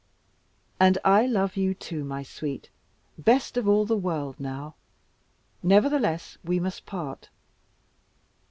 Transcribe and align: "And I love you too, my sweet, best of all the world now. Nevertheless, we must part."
"And 0.79 0.97
I 1.05 1.27
love 1.27 1.55
you 1.55 1.75
too, 1.75 2.03
my 2.03 2.23
sweet, 2.23 2.71
best 3.19 3.55
of 3.55 3.67
all 3.67 3.85
the 3.85 3.95
world 3.95 4.39
now. 4.39 4.73
Nevertheless, 5.61 6.39
we 6.43 6.59
must 6.59 6.87
part." 6.87 7.29